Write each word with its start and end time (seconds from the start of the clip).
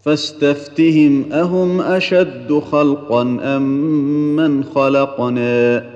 فاستفتهم 0.00 1.32
أهم 1.32 1.80
أشد 1.80 2.52
خلقا 2.58 3.22
أم 3.22 3.62
من 4.36 4.64
خلقنا؟ 4.64 5.90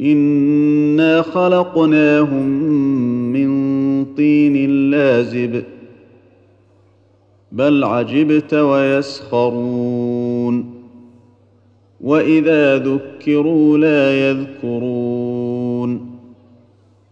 إنا 0.00 1.22
خلقناهم 1.22 2.46
من 3.32 4.04
طين 4.04 4.90
لازب 4.90 5.62
بل 7.52 7.84
عجبت 7.84 8.54
ويسخرون. 8.54 9.94
وإذا 12.00 12.78
ذكروا 12.78 13.78
لا 13.78 14.30
يذكرون. 14.30 16.10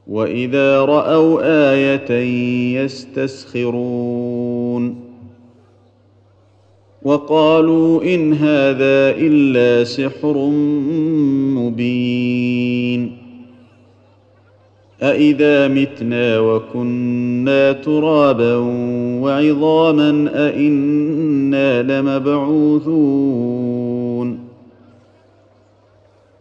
وإذا 0.07 0.85
رأوا 0.85 1.41
آية 1.73 2.11
يستسخرون. 2.83 4.52
وقالوا 7.05 8.03
إن 8.03 8.33
هذا 8.33 9.15
إلا 9.19 9.85
سحر 9.85 10.37
مبين. 11.57 13.17
أإذا 15.03 15.69
متنا 15.69 16.41
وكنا 16.41 17.73
ترابا 17.73 18.57
وعظاما 19.23 20.31
أإنا 20.35 21.83
لمبعوثون. 21.83 22.93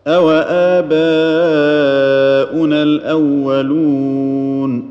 أوآباؤنا 0.08 2.84
الأولون. 2.84 4.90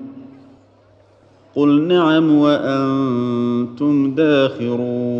قل 1.55 1.83
نعم 1.83 2.35
وأنتم 2.35 4.15
داخرون. 4.15 5.20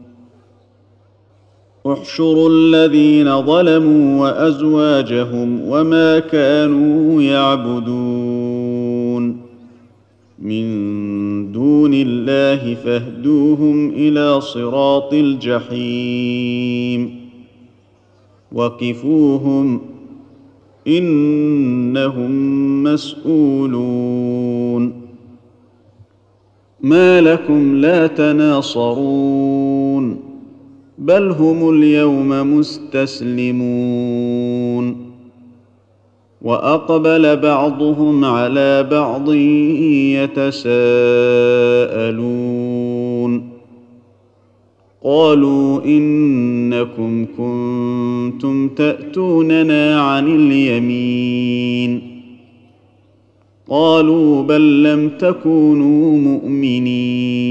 احشروا 1.93 2.49
الذين 2.49 3.41
ظلموا 3.41 4.21
وأزواجهم 4.21 5.61
وما 5.67 6.19
كانوا 6.19 7.21
يعبدون. 7.21 9.37
من 10.39 11.51
دون 11.51 11.93
الله 11.93 12.75
فاهدوهم 12.75 13.89
إلى 13.89 14.41
صراط 14.41 15.13
الجحيم. 15.13 17.15
وقفوهم 18.51 19.81
إنهم 20.87 22.31
مسئولون 22.83 25.01
ما 26.81 27.21
لكم 27.21 27.75
لا 27.75 28.07
تناصرون. 28.07 29.60
بل 31.01 31.29
هم 31.29 31.69
اليوم 31.69 32.57
مستسلمون. 32.57 34.95
وأقبل 36.41 37.37
بعضهم 37.37 38.25
على 38.25 38.87
بعض 38.91 39.33
يتساءلون. 39.33 40.71
قالوا 45.03 45.85
إنكم 45.85 47.25
كنتم 47.37 48.67
تأتوننا 48.67 50.01
عن 50.01 50.35
اليمين. 50.35 52.01
قالوا 53.69 54.43
بل 54.43 54.83
لم 54.83 55.09
تكونوا 55.09 56.17
مؤمنين. 56.17 57.50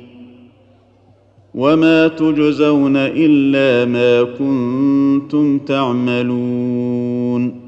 وما 1.55 2.07
تجزون 2.07 2.97
الا 2.97 3.85
ما 3.85 4.23
كنتم 4.23 5.57
تعملون 5.57 7.61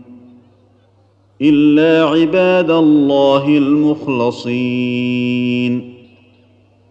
الا 1.41 2.05
عباد 2.09 2.71
الله 2.71 3.57
المخلصين 3.57 5.13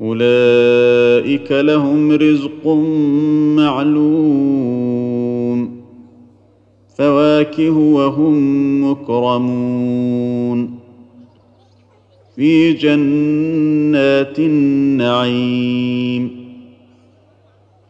اولئك 0.01 1.53
لهم 1.53 2.13
رزق 2.13 2.67
معلوم 3.57 4.63
فواكه 6.97 7.71
وهم 7.71 8.91
مكرمون 8.91 10.71
في 12.37 12.73
جنات 12.73 14.39
النعيم 14.39 16.42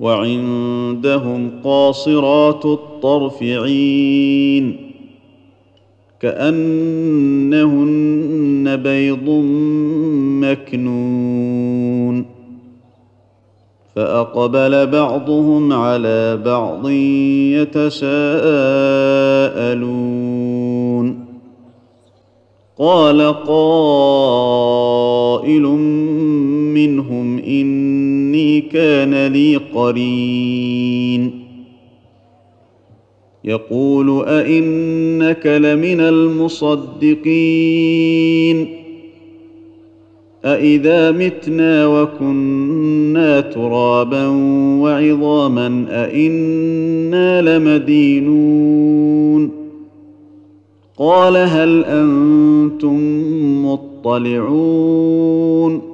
وعندهم 0.00 1.50
قاصرات 1.64 2.64
الطرف 2.64 3.42
عين 3.42 4.76
كأنهن 6.20 7.56
بيض 8.76 9.28
مكنون 10.42 12.26
فأقبل 13.94 14.86
بعضهم 14.86 15.72
على 15.72 16.36
بعض 16.44 16.88
يتساءلون 17.58 18.34
قال 22.78 23.20
قائل 23.46 24.42
منهم 26.74 27.38
إني 28.34 28.60
كان 28.60 29.26
لي 29.26 29.56
قرين. 29.56 31.30
يقول 33.44 34.24
أئنك 34.26 35.46
لمن 35.46 36.00
المصدقين. 36.00 37.16
أإذا 40.44 41.10
متنا 41.10 41.86
وكنا 41.86 43.40
ترابا 43.40 44.26
وعظاما 44.80 45.86
أإنا 45.90 47.58
لمدينون. 47.58 49.50
قال 50.98 51.36
هل 51.36 51.84
أنتم 51.84 52.96
مطلعون؟ 53.66 55.93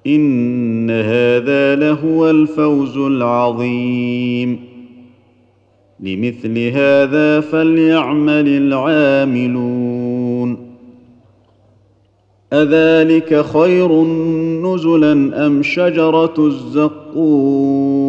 إن 0.08 0.92
هذا 0.92 1.76
لهو 1.76 2.30
الفوز 2.30 2.98
العظيم. 2.98 4.60
لمثل 6.00 6.60
هذا 6.60 7.40
فليعمل 7.40 8.48
العاملون. 8.48 10.58
أذلك 12.54 13.46
خير 13.46 14.04
نزلا 14.64 15.46
أم 15.46 15.64
شجرة 15.64 16.34
الزقوم؟ 16.38 18.09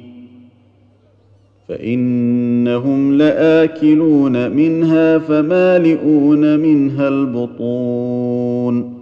فإنهم 1.71 3.13
لآكلون 3.13 4.51
منها 4.51 5.17
فمالئون 5.17 6.59
منها 6.59 7.07
البطون. 7.07 8.93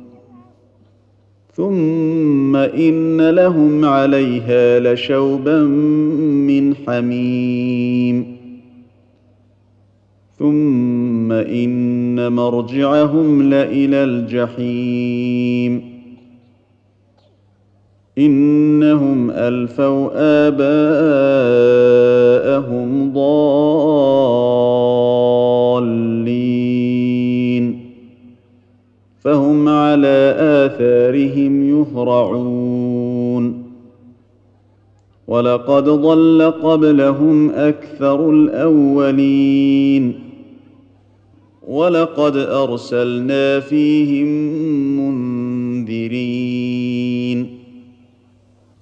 ثم 1.53 2.55
إن 2.55 3.29
لهم 3.29 3.85
عليها 3.85 4.79
لشوبا 4.79 5.63
من 6.47 6.75
حميم. 6.75 8.37
ثم 10.39 11.31
إن 11.31 12.31
مرجعهم 12.31 13.49
لإلى 13.49 14.03
الجحيم. 14.03 15.88
إنهم 18.19 19.31
ألفوا 19.31 20.09
آباءهم 20.47 20.69
ضالين. 23.13 23.79
فهم 29.19 29.69
على 29.69 30.35
آثارهم 30.39 31.69
يهرعون. 31.69 33.63
ولقد 35.27 35.83
ضل 35.83 36.53
قبلهم 36.63 37.49
أكثر 37.49 38.29
الأولين. 38.29 40.19
ولقد 41.67 42.37
أرسلنا 42.37 43.59
فيهم 43.59 44.27
منذرين. 44.99 46.68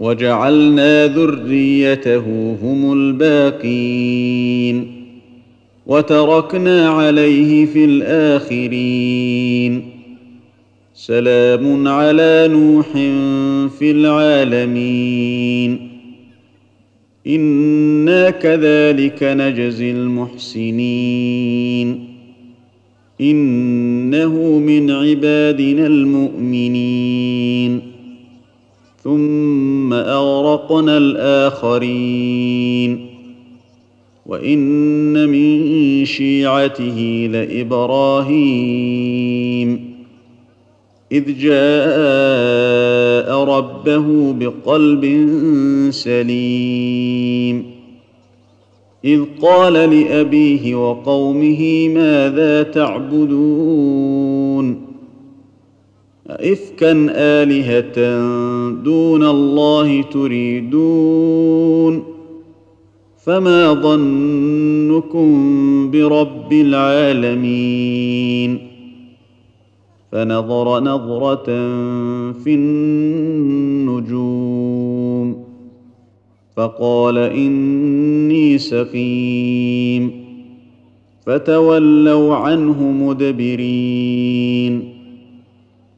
وجعلنا 0.00 1.06
ذريته 1.06 2.56
هم 2.62 2.92
الباقين 2.92 4.86
وتركنا 5.86 6.88
عليه 6.88 7.66
في 7.66 7.84
الآخرين. 7.84 9.82
سلام 10.94 11.88
على 11.88 12.48
نوح 12.52 12.86
في 13.78 13.90
العالمين. 13.90 15.88
إنا 17.26 18.30
كذلك 18.30 19.22
نجزي 19.22 19.90
المحسنين. 19.90 22.04
إنه 23.20 24.58
من 24.58 24.90
عبادنا 24.90 25.86
المؤمنين. 25.86 27.93
ثم 29.04 29.92
أغرقنا 29.92 30.96
الآخرين. 30.96 33.06
وإن 34.26 35.28
من 35.28 36.04
شيعته 36.04 37.28
لإبراهيم. 37.32 38.34
إذ 41.12 41.38
جاء 41.38 43.44
ربه 43.44 44.32
بقلب 44.32 45.28
سليم. 45.90 47.64
إذ 49.04 49.20
قال 49.42 49.72
لأبيه 49.72 50.74
وقومه 50.74 51.88
ماذا 51.88 52.62
تعبدون؟ 52.62 54.23
ائفكا 56.44 57.06
آلهة 57.10 58.22
دون 58.82 59.24
الله 59.24 60.02
تريدون. 60.02 62.02
فما 63.26 63.72
ظنكم 63.72 65.30
برب 65.90 66.52
العالمين. 66.52 68.58
فنظر 70.12 70.80
نظرة 70.80 71.44
في 72.32 72.54
النجوم. 72.54 74.24
فقال 76.56 77.18
إني 77.18 78.58
سقيم. 78.58 80.24
فتولوا 81.26 82.34
عنه 82.34 82.82
مدبرين. 82.82 84.93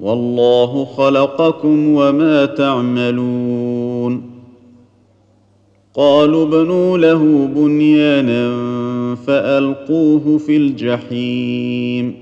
والله 0.00 0.84
خلقكم 0.84 1.88
وما 1.88 2.44
تعملون. 2.44 4.22
قالوا 5.94 6.44
بنوا 6.44 6.98
له 6.98 7.46
بنيانا 7.56 8.54
فألقوه 9.14 10.38
في 10.38 10.56
الجحيم 10.56 12.14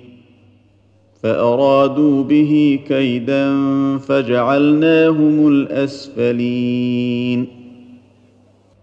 فأرادوا 1.22 2.22
به 2.22 2.80
كيدا 2.88 3.56
فجعلناهم 3.98 5.48
الأسفلين. 5.48 7.46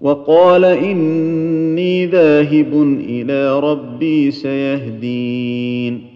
وقال 0.01 0.65
إني 0.65 2.05
ذاهب 2.05 2.99
إلى 3.09 3.59
ربي 3.59 4.31
سيهدين. 4.31 6.10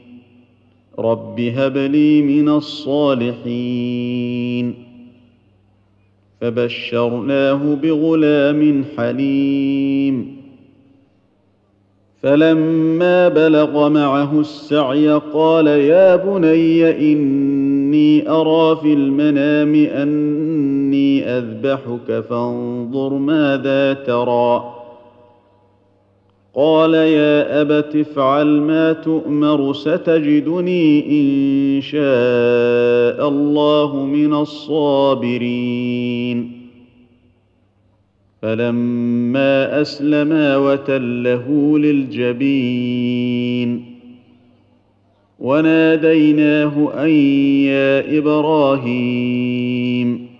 رب 0.99 1.39
هب 1.39 1.77
لي 1.77 2.21
من 2.21 2.49
الصالحين 2.49 4.05
فبشرناه 6.41 7.75
بغلام 7.75 8.85
حليم 8.97 10.35
فلما 12.21 13.27
بلغ 13.27 13.89
معه 13.89 14.39
السعي 14.39 15.09
قال 15.09 15.67
يا 15.67 16.15
بني 16.15 16.89
اني 17.13 18.29
ارى 18.29 18.75
في 18.81 18.93
المنام 18.93 19.75
اني 19.75 21.23
اذبحك 21.23 22.23
فانظر 22.29 23.13
ماذا 23.13 23.93
ترى 23.93 24.74
قال 26.55 26.93
يا 26.93 27.61
أبت 27.61 27.95
افعل 27.95 28.47
ما 28.47 28.93
تؤمر 28.93 29.73
ستجدني 29.73 31.09
إن 31.09 31.81
شاء 31.81 33.29
الله 33.29 34.05
من 34.05 34.33
الصابرين. 34.33 36.51
فلما 38.41 39.81
اسلما 39.81 40.57
وتله 40.57 41.79
للجبين. 41.79 43.85
وناديناه 45.39 47.03
أن 47.03 47.09
يا 47.65 48.17
إبراهيم. 48.17 50.34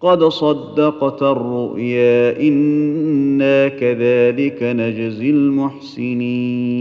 قد 0.00 0.24
صدقت 0.24 1.22
الرؤيا 1.22 2.40
أنا 2.40 3.68
كذلك 3.68 4.62
نجزي 4.62 5.30
المحسنين 5.30 6.80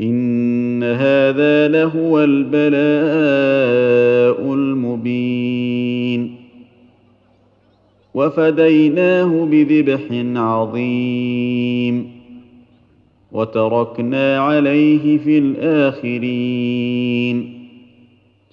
ان 0.00 0.82
هذا 0.82 1.68
لهو 1.68 2.24
البلاء 2.24 2.74
المبين 4.54 6.34
وفديناه 8.14 9.44
بذبح 9.50 10.00
عظيم 10.36 12.10
وتركنا 13.32 14.38
عليه 14.38 15.18
في 15.18 15.38
الاخرين 15.38 16.84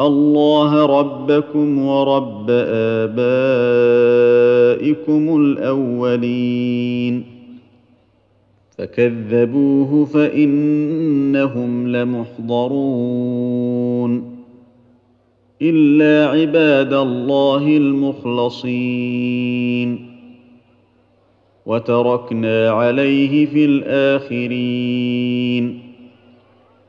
الله 0.00 0.86
ربكم 0.86 1.78
ورب 1.78 2.50
آبائكم 2.50 3.06
الأولين. 5.36 7.24
فكذبوه 8.78 10.04
فإنهم 10.04 11.88
لمحضرون. 11.88 13.18
إلا 15.62 16.30
عباد 16.30 16.92
الله 16.92 17.76
المخلصين. 17.76 19.28
وتركنا 21.66 22.70
عليه 22.70 23.46
في 23.46 23.64
الآخرين. 23.64 25.87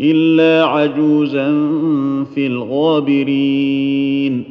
إلا 0.00 0.64
عجوزا 0.64 1.50
في 2.34 2.46
الغابرين. 2.46 4.44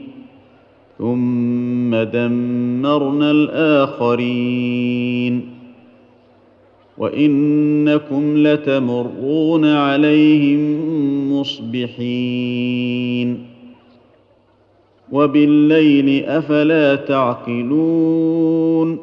ثم 0.97 1.95
دمرنا 1.95 3.31
الآخرين. 3.31 5.41
وإنكم 6.97 8.37
لتمرون 8.37 9.65
عليهم 9.65 10.79
مصبحين. 11.39 13.37
وبالليل 15.11 16.25
أفلا 16.25 16.95
تعقلون. 16.95 18.97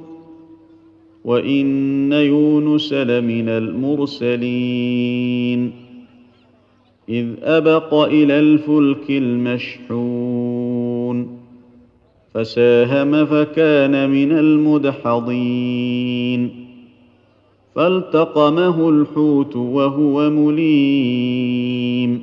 وإن 1.24 2.12
يونس 2.12 2.92
لمن 2.92 3.48
المرسلين. 3.48 5.85
إذ 7.08 7.26
أبق 7.42 7.94
إلى 7.94 8.38
الفلك 8.38 9.10
المشحون 9.10 10.66
فساهم 12.34 13.26
فكان 13.26 14.10
من 14.10 14.32
المدحضين 14.32 15.86
فالتقمه 17.75 18.88
الحوت 18.88 19.56
وهو 19.56 20.30
مليم 20.30 22.20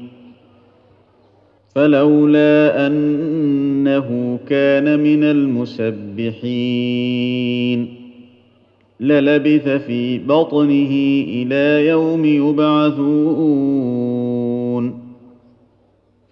فلولا 1.75 2.87
أنه 2.87 4.39
كان 4.49 4.99
من 4.99 5.23
المسبحين 5.23 6.43
للبث 8.99 9.69
في 9.69 10.19
بطنه 10.19 10.91
إلى 11.27 11.87
يوم 11.87 12.25
يبعثون 12.25 14.22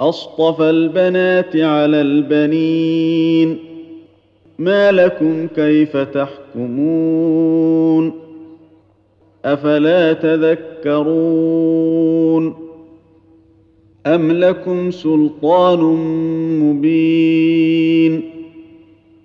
اصطفى 0.00 0.70
البنات 0.70 1.56
على 1.56 2.00
البنين 2.00 3.58
ما 4.58 4.92
لكم 4.92 5.46
كيف 5.46 5.96
تحكمون 5.96 8.12
افلا 9.44 10.12
تذكرون 10.12 11.48
ام 14.06 14.32
لكم 14.32 14.90
سلطان 14.90 15.80
مبين 16.60 18.22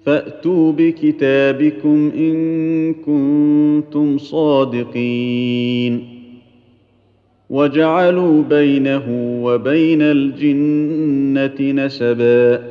فاتوا 0.05 0.71
بكتابكم 0.71 2.11
ان 2.17 2.93
كنتم 2.93 4.17
صادقين 4.17 6.12
وجعلوا 7.53 8.43
بينه 8.43 9.03
وبين 9.43 10.01
الجنة 10.01 11.83
نسبا. 11.83 12.63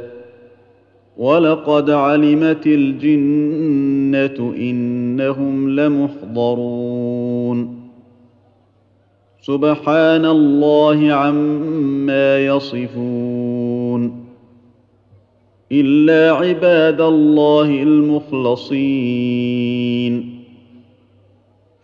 ولقد 1.16 1.90
علمت 1.90 2.66
الجنة 2.66 4.54
إنهم 4.56 5.80
لمحضرون. 5.80 7.82
سبحان 9.42 10.26
الله 10.26 11.12
عما 11.12 12.46
يصفون. 12.46 14.24
إلا 15.72 16.36
عباد 16.36 17.00
الله 17.00 17.82
المخلصين. 17.82 20.31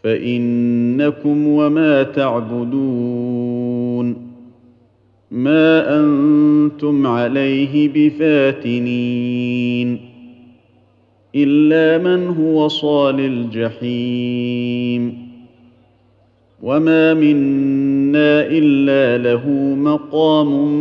فإنكم 0.09 1.49
وما 1.49 2.03
تعبدون 2.03 2.68
ما 5.31 6.01
أنتم 6.01 7.07
عليه 7.07 7.88
بفاتنين 7.94 9.99
إلا 11.35 12.05
من 12.05 12.27
هو 12.27 12.68
صال 12.68 13.21
الجحيم 13.21 15.29
وما 16.62 17.14
منا 17.14 18.47
إلا 18.47 19.33
له 19.33 19.49
مقام 19.75 20.75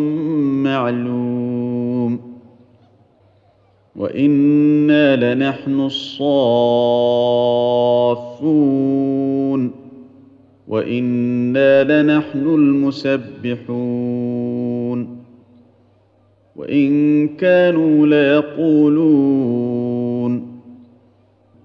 معلوم 0.63 2.26
وأنا 3.97 5.33
لنحن 5.33 5.79
الصافون 5.79 6.27
وأنا 10.67 12.01
لنحن 12.03 12.47
المسبحون 12.47 13.97
وان 16.55 17.27
كانوا 17.27 18.07
ليقولون 18.07 19.67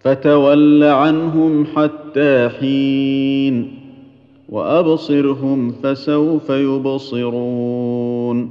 فتول 0.00 0.84
عنهم 0.84 1.64
حتى 1.64 2.48
حين 2.60 3.70
وابصرهم 4.48 5.72
فسوف 5.82 6.50
يبصرون 6.50 8.50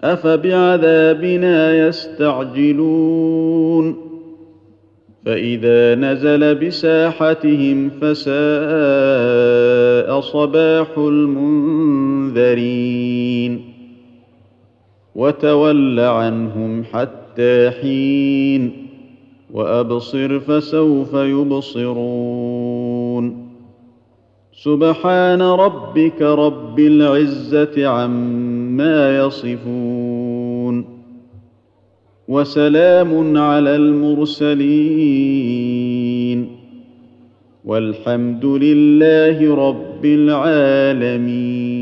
افبعذابنا 0.00 1.88
يستعجلون 1.88 3.34
فاذا 5.26 5.94
نزل 5.94 6.54
بساحتهم 6.54 7.90
فساء 7.90 8.34
صباح 10.20 10.98
المنذرين 12.34 13.60
وتول 15.14 16.00
عنهم 16.00 16.84
حتى 16.84 17.70
حين 17.70 18.72
وأبصر 19.52 20.40
فسوف 20.40 21.14
يبصرون 21.14 22.44
سبحان 24.62 25.42
ربك 25.42 26.22
رب 26.22 26.80
العزة 26.80 27.86
عما 27.86 29.18
يصفون 29.18 30.84
وسلام 32.28 33.38
على 33.38 33.76
المرسلين 33.76 35.44
والحمد 37.64 38.44
لله 38.44 39.54
رب 40.04 40.12
العالمين. 40.12 41.73